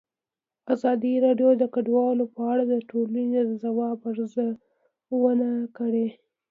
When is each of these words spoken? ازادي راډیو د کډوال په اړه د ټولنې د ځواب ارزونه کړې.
ازادي 0.73 1.13
راډیو 1.25 1.49
د 1.57 1.63
کډوال 1.73 2.17
په 2.35 2.41
اړه 2.51 2.63
د 2.71 2.75
ټولنې 2.89 3.39
د 3.49 3.51
ځواب 3.63 3.97
ارزونه 4.11 5.49
کړې. 5.77 6.07